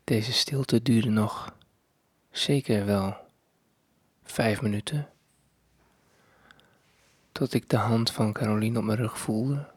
Deze 0.03 0.33
stilte 0.33 0.81
duurde 0.81 1.10
nog 1.10 1.55
zeker 2.31 2.86
wel 2.86 3.17
vijf 4.24 4.62
minuten. 4.62 5.10
Tot 7.31 7.53
ik 7.53 7.69
de 7.69 7.77
hand 7.77 8.12
van 8.12 8.33
Caroline 8.33 8.79
op 8.79 8.83
mijn 8.83 8.98
rug 8.98 9.19
voelde. 9.19 9.72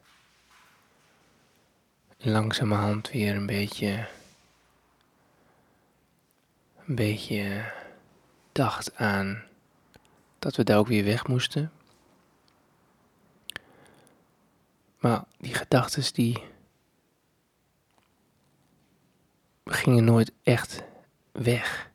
En 2.18 2.30
langzamerhand 2.30 3.10
weer 3.10 3.36
een 3.36 3.46
beetje. 3.46 4.08
Een 6.86 6.94
beetje 6.94 7.72
dacht 8.52 8.96
aan 8.96 9.42
dat 10.38 10.56
we 10.56 10.64
daar 10.64 10.78
ook 10.78 10.86
weer 10.86 11.04
weg 11.04 11.26
moesten. 11.26 11.72
Maar 14.98 15.24
die 15.38 15.54
gedachten 15.54 16.14
die 16.14 16.44
gingen 19.66 20.04
nooit 20.04 20.32
echt 20.42 20.82
weg. 21.32 21.90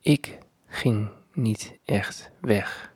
Ik 0.00 0.38
ging 0.66 1.10
niet 1.32 1.78
echt 1.84 2.30
weg. 2.40 2.92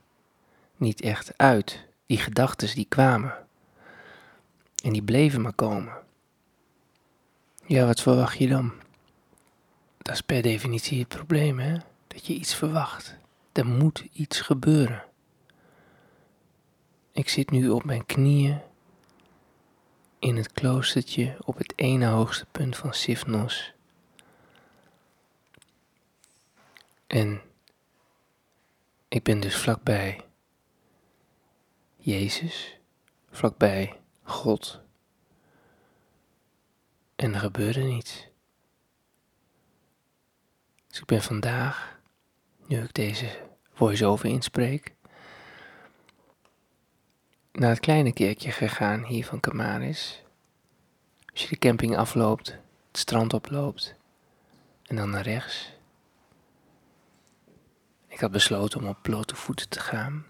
Niet 0.76 1.00
echt 1.00 1.38
uit. 1.38 1.86
Die 2.06 2.18
gedachten 2.18 2.74
die 2.74 2.86
kwamen. 2.88 3.46
En 4.82 4.92
die 4.92 5.02
bleven 5.02 5.40
maar 5.40 5.52
komen. 5.52 5.92
Ja, 7.66 7.86
wat 7.86 8.00
verwacht 8.00 8.38
je 8.38 8.48
dan? 8.48 8.72
Dat 9.98 10.14
is 10.14 10.20
per 10.20 10.42
definitie 10.42 10.98
het 10.98 11.08
probleem, 11.08 11.58
hè? 11.58 11.76
Dat 12.06 12.26
je 12.26 12.34
iets 12.34 12.54
verwacht. 12.54 13.16
Er 13.52 13.66
moet 13.66 14.06
iets 14.12 14.40
gebeuren. 14.40 15.04
Ik 17.12 17.28
zit 17.28 17.50
nu 17.50 17.68
op 17.68 17.84
mijn 17.84 18.06
knieën 18.06 18.60
in 20.26 20.36
het 20.36 20.52
kloostertje 20.52 21.36
op 21.44 21.58
het 21.58 21.72
ene 21.76 22.06
hoogste 22.06 22.46
punt 22.46 22.76
van 22.76 22.94
Sifnos. 22.94 23.72
En 27.06 27.40
ik 29.08 29.22
ben 29.22 29.40
dus 29.40 29.56
vlakbij 29.56 30.24
Jezus, 31.96 32.78
vlakbij 33.30 34.00
God. 34.22 34.80
En 37.16 37.34
er 37.34 37.40
gebeurde 37.40 37.80
niets. 37.80 38.28
Dus 40.86 40.98
ik 40.98 41.06
ben 41.06 41.22
vandaag, 41.22 42.00
nu 42.66 42.82
ik 42.82 42.94
deze 42.94 43.48
voice-over 43.72 44.28
inspreek, 44.28 44.94
naar 47.58 47.70
het 47.70 47.80
kleine 47.80 48.12
kerkje 48.12 48.50
gegaan 48.50 49.04
hier 49.04 49.24
van 49.24 49.40
Camaris. 49.40 50.22
Als 51.32 51.42
je 51.42 51.48
de 51.48 51.58
camping 51.58 51.96
afloopt, 51.96 52.48
het 52.88 52.98
strand 52.98 53.34
oploopt 53.34 53.94
en 54.82 54.96
dan 54.96 55.10
naar 55.10 55.22
rechts. 55.22 55.72
Ik 58.08 58.20
had 58.20 58.30
besloten 58.30 58.80
om 58.80 58.86
op 58.86 58.98
blote 59.02 59.36
voeten 59.36 59.68
te 59.68 59.80
gaan. 59.80 60.26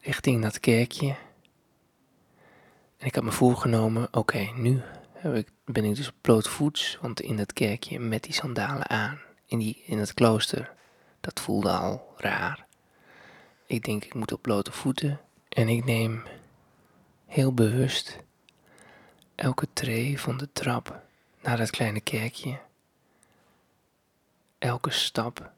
Richting 0.00 0.42
dat 0.42 0.60
kerkje. 0.60 1.16
En 2.96 3.06
ik 3.06 3.14
had 3.14 3.24
me 3.24 3.32
voorgenomen, 3.32 4.08
oké, 4.10 4.50
nu 4.54 4.82
heb 5.12 5.34
ik, 5.34 5.48
ben 5.64 5.84
ik 5.84 5.96
dus 5.96 6.08
op 6.08 6.14
blote 6.20 6.50
voets, 6.50 6.98
want 7.00 7.20
in 7.20 7.36
dat 7.36 7.52
kerkje 7.52 7.98
met 7.98 8.22
die 8.22 8.32
sandalen 8.32 8.88
aan, 8.88 9.20
in, 9.46 9.58
die, 9.58 9.82
in 9.86 9.98
het 9.98 10.14
klooster, 10.14 10.72
dat 11.20 11.40
voelde 11.40 11.70
al 11.70 12.14
raar. 12.16 12.67
Ik 13.68 13.84
denk, 13.84 14.04
ik 14.04 14.14
moet 14.14 14.32
op 14.32 14.42
blote 14.42 14.72
voeten 14.72 15.20
en 15.48 15.68
ik 15.68 15.84
neem 15.84 16.22
heel 17.26 17.54
bewust 17.54 18.18
elke 19.34 19.68
tree 19.72 20.20
van 20.20 20.36
de 20.36 20.52
trap 20.52 21.02
naar 21.40 21.56
dat 21.56 21.70
kleine 21.70 22.00
kerkje. 22.00 22.60
Elke 24.58 24.90
stap 24.90 25.52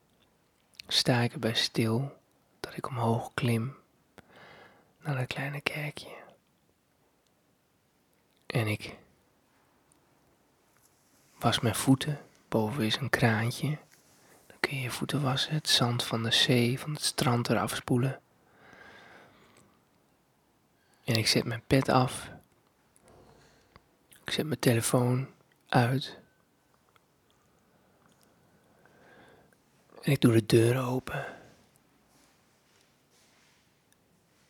sta 0.86 1.20
ik 1.20 1.32
erbij 1.32 1.54
stil 1.54 2.16
dat 2.60 2.76
ik 2.76 2.88
omhoog 2.88 3.30
klim 3.34 3.76
naar 5.00 5.16
dat 5.16 5.26
kleine 5.26 5.60
kerkje. 5.60 6.16
En 8.46 8.66
ik 8.66 8.96
was 11.38 11.60
mijn 11.60 11.74
voeten. 11.74 12.20
Boven 12.48 12.84
is 12.84 12.96
een 12.96 13.10
kraantje. 13.10 13.78
Kun 14.60 14.76
je 14.76 14.82
je 14.82 14.90
voeten 14.90 15.22
wassen, 15.22 15.54
het 15.54 15.68
zand 15.68 16.04
van 16.04 16.22
de 16.22 16.30
zee, 16.32 16.78
van 16.78 16.92
het 16.92 17.02
strand 17.02 17.48
eraf 17.48 17.74
spoelen. 17.74 18.20
En 21.04 21.14
ik 21.14 21.26
zet 21.26 21.44
mijn 21.44 21.62
pet 21.66 21.88
af. 21.88 22.30
Ik 24.24 24.30
zet 24.30 24.46
mijn 24.46 24.58
telefoon 24.58 25.28
uit. 25.68 26.18
En 30.02 30.12
ik 30.12 30.20
doe 30.20 30.32
de 30.32 30.46
deur 30.46 30.78
open. 30.82 31.26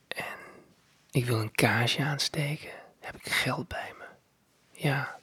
En 0.08 0.38
ik 1.10 1.24
wil 1.24 1.40
een 1.40 1.52
kaarsje 1.52 2.04
aansteken. 2.04 2.70
Heb 3.00 3.14
ik 3.14 3.28
geld 3.28 3.68
bij 3.68 3.94
me? 3.98 4.04
Ja. 4.70 5.19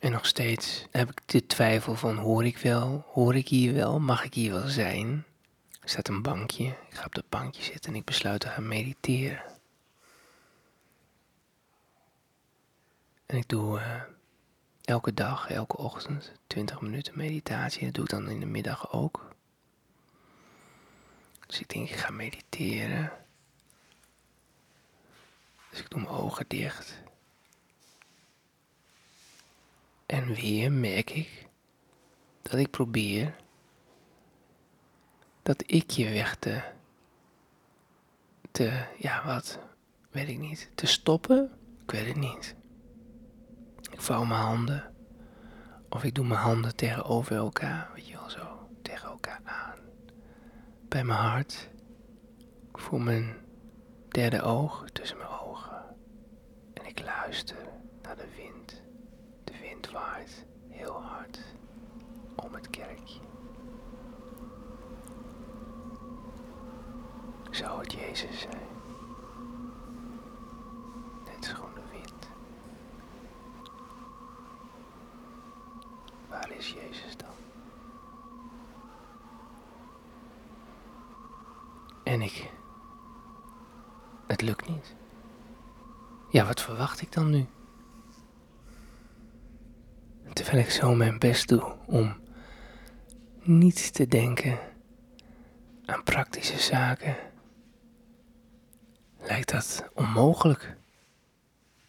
En 0.00 0.12
nog 0.12 0.26
steeds 0.26 0.86
heb 0.90 1.10
ik 1.10 1.20
de 1.26 1.46
twijfel 1.46 1.94
van 1.94 2.16
hoor 2.16 2.44
ik 2.44 2.58
wel, 2.58 3.04
hoor 3.12 3.36
ik 3.36 3.48
hier 3.48 3.74
wel, 3.74 4.00
mag 4.00 4.24
ik 4.24 4.34
hier 4.34 4.52
wel 4.52 4.68
zijn? 4.68 5.24
Er 5.80 5.88
staat 5.88 6.08
een 6.08 6.22
bankje, 6.22 6.64
ik 6.64 6.94
ga 6.94 7.04
op 7.04 7.14
dat 7.14 7.28
bankje 7.28 7.62
zitten 7.62 7.92
en 7.92 7.98
ik 7.98 8.04
besluit 8.04 8.40
te 8.40 8.48
gaan 8.48 8.68
mediteren. 8.68 9.42
En 13.26 13.36
ik 13.36 13.48
doe 13.48 13.78
uh, 13.78 14.02
elke 14.84 15.14
dag, 15.14 15.50
elke 15.50 15.76
ochtend 15.76 16.32
20 16.46 16.80
minuten 16.80 17.12
meditatie. 17.16 17.84
Dat 17.84 17.94
doe 17.94 18.04
ik 18.04 18.10
dan 18.10 18.28
in 18.28 18.40
de 18.40 18.46
middag 18.46 18.92
ook. 18.92 19.34
Dus 21.46 21.60
ik 21.60 21.68
denk, 21.68 21.88
ik 21.88 21.96
ga 21.96 22.10
mediteren. 22.10 23.12
Dus 25.70 25.80
ik 25.80 25.90
doe 25.90 26.00
mijn 26.00 26.12
ogen 26.12 26.44
dicht. 26.48 27.02
En 30.10 30.34
weer 30.34 30.72
merk 30.72 31.10
ik 31.10 31.48
dat 32.42 32.54
ik 32.54 32.70
probeer 32.70 33.36
dat 35.42 35.62
ik 35.66 35.90
je 35.90 36.10
weg 36.10 36.36
te, 36.36 36.62
te, 38.50 38.84
ja 38.98 39.24
wat, 39.24 39.58
weet 40.10 40.28
ik 40.28 40.38
niet, 40.38 40.70
te 40.74 40.86
stoppen? 40.86 41.50
Ik 41.82 41.90
weet 41.90 42.06
het 42.06 42.16
niet. 42.16 42.54
Ik 43.90 44.00
vouw 44.00 44.24
mijn 44.24 44.40
handen. 44.40 44.94
Of 45.88 46.04
ik 46.04 46.14
doe 46.14 46.26
mijn 46.26 46.40
handen 46.40 46.76
tegenover 46.76 47.36
elkaar, 47.36 47.90
weet 47.94 48.08
je 48.08 48.14
wel 48.16 48.30
zo, 48.30 48.68
tegen 48.82 49.08
elkaar 49.08 49.40
aan. 49.44 49.78
Bij 50.88 51.04
mijn 51.04 51.18
hart. 51.18 51.68
Ik 52.70 52.78
voel 52.78 52.98
mijn 52.98 53.36
derde 54.08 54.42
oog 54.42 54.84
tussen 54.92 55.16
mijn 55.16 55.30
ogen. 55.30 55.84
En 56.74 56.86
ik 56.86 57.02
luister 57.02 57.68
naar 58.02 58.16
de 58.16 58.28
wind. 58.36 58.49
Heel 60.68 61.02
hard 61.02 61.40
om 62.34 62.54
het 62.54 62.70
kerkje. 62.70 63.20
Zou 67.50 67.80
het 67.80 67.92
Jezus 67.92 68.40
zijn? 68.40 68.68
Gewoon 71.40 71.74
de 71.74 71.80
wind. 71.90 72.28
Waar 76.28 76.50
is 76.50 76.72
Jezus 76.72 77.16
dan? 77.16 77.28
En 82.04 82.22
ik. 82.22 82.52
Het 84.26 84.42
lukt 84.42 84.68
niet. 84.68 84.94
Ja, 86.28 86.46
wat 86.46 86.60
verwacht 86.60 87.00
ik 87.00 87.12
dan 87.12 87.30
nu? 87.30 87.46
Terwijl 90.40 90.64
ik 90.64 90.70
zo 90.70 90.94
mijn 90.94 91.18
best 91.18 91.48
doe 91.48 91.76
om 91.86 92.20
niet 93.42 93.94
te 93.94 94.06
denken 94.06 94.58
aan 95.84 96.02
praktische 96.02 96.58
zaken, 96.58 97.16
lijkt 99.18 99.50
dat 99.50 99.88
onmogelijk. 99.94 100.76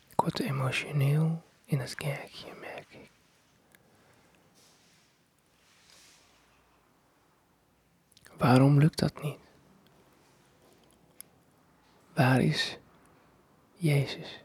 Ik 0.10 0.22
word 0.22 0.40
emotioneel 0.40 1.44
in 1.66 1.80
het 1.80 1.96
kerkje, 1.96 2.54
merk 2.60 2.88
ik. 2.90 3.12
Waarom 8.38 8.80
lukt 8.80 9.00
dat 9.00 9.22
niet? 9.22 9.40
Waar 12.14 12.42
is 12.42 12.78
Jezus? 13.76 14.44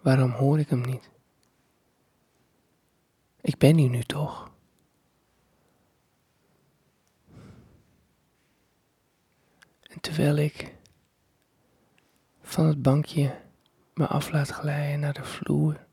Waarom 0.00 0.30
hoor 0.30 0.58
ik 0.58 0.68
hem 0.68 0.80
niet? 0.80 1.10
Ik 3.48 3.58
ben 3.58 3.76
hier 3.76 3.88
nu 3.88 4.02
toch? 4.02 4.50
En 9.82 10.00
terwijl 10.00 10.36
ik 10.36 10.74
van 12.42 12.66
het 12.66 12.82
bankje 12.82 13.40
me 13.94 14.06
af 14.06 14.30
laat 14.30 14.48
glijden 14.48 15.00
naar 15.00 15.12
de 15.12 15.24
vloer 15.24 15.86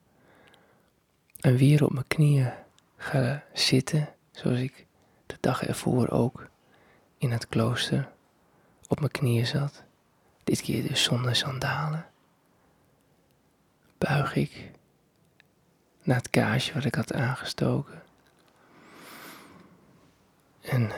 en 1.39 1.55
weer 1.55 1.83
op 1.83 1.93
mijn 1.93 2.07
knieën 2.07 2.53
ga 2.97 3.43
zitten, 3.53 4.09
zoals 4.31 4.59
ik 4.59 4.85
de 5.25 5.37
dag 5.39 5.63
ervoor 5.63 6.09
ook 6.09 6.49
in 7.17 7.31
het 7.31 7.47
klooster 7.47 8.11
op 8.87 8.99
mijn 8.99 9.11
knieën 9.11 9.45
zat, 9.45 9.83
dit 10.43 10.61
keer 10.61 10.87
dus 10.87 11.03
zonder 11.03 11.35
sandalen, 11.35 12.09
buig 13.97 14.35
ik 14.35 14.71
naar 16.05 16.17
het 16.17 16.29
kaarsje 16.29 16.73
wat 16.73 16.85
ik 16.85 16.95
had 16.95 17.13
aangestoken. 17.13 18.03
En 20.61 20.91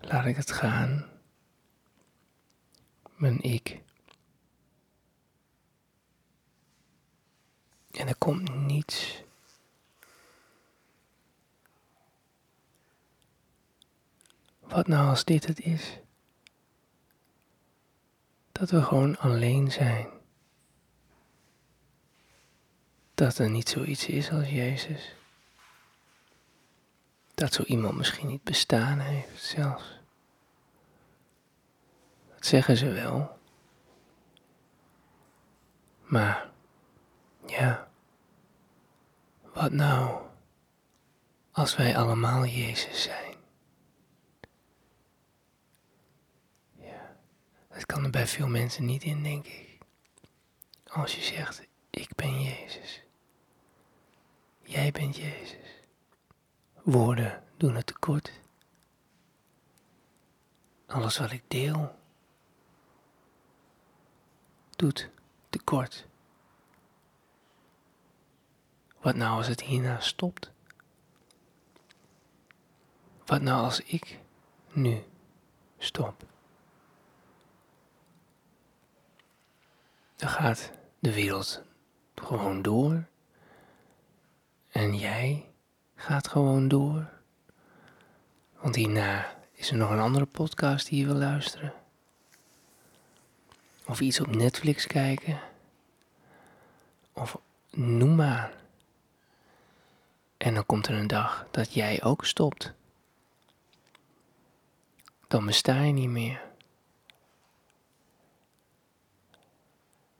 laat 0.00 0.24
ik 0.26 0.36
het 0.36 0.50
gaan. 0.50 1.10
Mijn 3.16 3.42
ik. 3.42 3.80
En 7.90 8.08
er 8.08 8.16
komt 8.16 8.54
niets. 8.54 9.22
Wat 14.60 14.86
nou 14.86 15.08
als 15.08 15.24
dit 15.24 15.46
het 15.46 15.60
is? 15.60 15.98
Dat 18.52 18.70
we 18.70 18.82
gewoon 18.82 19.18
alleen 19.18 19.72
zijn. 19.72 20.21
Dat 23.22 23.38
er 23.38 23.50
niet 23.50 23.68
zoiets 23.68 24.06
is 24.06 24.30
als 24.30 24.48
Jezus. 24.48 25.14
Dat 27.34 27.52
zo 27.52 27.62
iemand 27.62 27.96
misschien 27.96 28.26
niet 28.26 28.42
bestaan 28.42 28.98
heeft 28.98 29.42
zelfs. 29.42 30.00
Dat 32.34 32.46
zeggen 32.46 32.76
ze 32.76 32.88
wel. 32.88 33.38
Maar, 36.00 36.50
ja, 37.46 37.88
wat 39.42 39.72
nou 39.72 40.22
Als 41.52 41.76
wij 41.76 41.96
allemaal 41.96 42.46
Jezus 42.46 43.02
zijn. 43.02 43.36
Ja, 46.78 47.16
dat 47.68 47.86
kan 47.86 48.04
er 48.04 48.10
bij 48.10 48.26
veel 48.26 48.48
mensen 48.48 48.84
niet 48.84 49.02
in, 49.02 49.22
denk 49.22 49.46
ik. 49.46 49.78
Als 50.86 51.14
je 51.14 51.22
zegt, 51.22 51.66
ik 51.90 52.14
ben 52.14 52.42
Jezus. 52.42 53.02
Jij 54.72 54.92
bent 54.92 55.16
Jezus. 55.16 55.84
Woorden 56.82 57.42
doen 57.56 57.74
het 57.74 57.86
tekort. 57.86 58.32
Alles 60.86 61.18
wat 61.18 61.30
ik 61.30 61.42
deel, 61.48 61.98
doet 64.76 65.10
tekort. 65.48 66.06
Wat 69.00 69.14
nou 69.14 69.36
als 69.36 69.46
het 69.46 69.60
hierna 69.60 70.00
stopt? 70.00 70.50
Wat 73.24 73.42
nou 73.42 73.64
als 73.64 73.80
ik 73.80 74.18
nu 74.70 75.04
stop? 75.78 76.24
Dan 80.16 80.28
gaat 80.28 80.70
de 80.98 81.12
wereld 81.12 81.62
gewoon 82.14 82.62
door. 82.62 83.10
En 84.72 84.96
jij 84.96 85.48
gaat 85.94 86.28
gewoon 86.28 86.68
door. 86.68 87.10
Want 88.60 88.74
hierna 88.74 89.36
is 89.52 89.70
er 89.70 89.76
nog 89.76 89.90
een 89.90 89.98
andere 89.98 90.26
podcast 90.26 90.88
die 90.88 91.00
je 91.00 91.06
wil 91.06 91.14
luisteren. 91.14 91.74
Of 93.86 94.00
iets 94.00 94.20
op 94.20 94.34
Netflix 94.34 94.86
kijken. 94.86 95.40
Of 97.12 97.38
noem 97.70 98.14
maar. 98.14 98.54
En 100.36 100.54
dan 100.54 100.66
komt 100.66 100.86
er 100.86 100.94
een 100.94 101.06
dag 101.06 101.46
dat 101.50 101.74
jij 101.74 102.02
ook 102.02 102.24
stopt. 102.24 102.72
Dan 105.28 105.46
besta 105.46 105.82
je 105.82 105.92
niet 105.92 106.08
meer. 106.08 106.42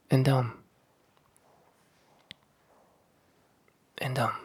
En 0.07 0.23
dan? 0.23 0.53
En 3.95 4.13
dan? 4.13 4.42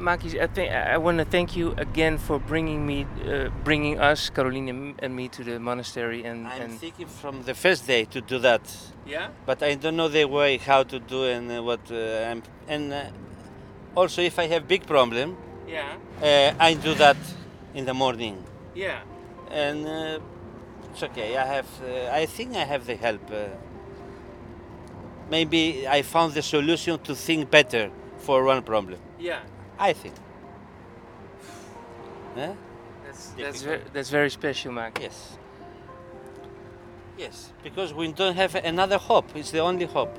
Makis, 0.00 0.40
I, 0.40 0.46
think, 0.46 0.72
I 0.72 0.96
want 0.96 1.18
to 1.18 1.24
thank 1.24 1.56
you 1.56 1.74
again 1.76 2.16
for 2.16 2.38
bringing 2.38 2.86
me, 2.86 3.06
uh, 3.26 3.50
bringing 3.64 4.00
us, 4.00 4.30
Caroline 4.30 4.94
and 4.98 5.14
me, 5.14 5.28
to 5.28 5.44
the 5.44 5.60
monastery. 5.60 6.24
And, 6.24 6.46
I'm 6.48 6.62
and 6.62 6.78
thinking 6.78 7.06
from 7.06 7.42
the 7.42 7.54
first 7.54 7.86
day 7.86 8.06
to 8.06 8.20
do 8.20 8.38
that, 8.38 8.62
yeah, 9.06 9.28
but 9.44 9.62
I 9.62 9.74
don't 9.74 9.96
know 9.96 10.08
the 10.08 10.24
way 10.24 10.56
how 10.56 10.82
to 10.84 10.98
do 10.98 11.24
and 11.24 11.52
uh, 11.52 11.62
what. 11.62 11.80
Uh, 11.90 12.30
I'm, 12.30 12.42
and 12.66 12.92
uh, 12.92 13.04
also, 13.94 14.22
if 14.22 14.38
I 14.38 14.46
have 14.46 14.66
big 14.66 14.86
problem, 14.86 15.36
yeah, 15.68 15.96
uh, 16.22 16.54
I 16.58 16.74
do 16.74 16.94
that 16.94 17.18
in 17.74 17.84
the 17.84 17.94
morning, 17.94 18.42
yeah. 18.74 19.00
and 19.50 19.86
uh, 19.86 20.18
it's 20.90 21.02
okay. 21.02 21.36
I 21.36 21.44
have. 21.44 21.68
Uh, 21.82 22.10
I 22.10 22.26
think 22.26 22.56
I 22.56 22.64
have 22.64 22.86
the 22.86 22.96
help. 22.96 23.30
Uh, 23.30 23.48
maybe 25.30 25.86
I 25.86 26.02
found 26.02 26.32
the 26.34 26.42
solution 26.42 26.98
to 27.00 27.14
think 27.14 27.50
better 27.50 27.90
for 28.18 28.44
one 28.44 28.62
problem. 28.62 28.98
Yeah, 29.18 29.40
I 29.80 29.94
think. 29.94 30.14
Huh? 32.36 32.52
that's 33.04 33.26
that's 33.30 33.62
very, 33.62 33.82
that's 33.92 34.10
very 34.10 34.30
special, 34.30 34.72
Mark. 34.72 35.00
Yes. 35.00 35.38
Yes, 37.18 37.52
because 37.62 37.92
we 37.92 38.12
don't 38.12 38.36
have 38.36 38.54
another 38.54 38.98
hope. 38.98 39.34
It's 39.34 39.50
the 39.50 39.58
only 39.58 39.86
hope. 39.86 40.16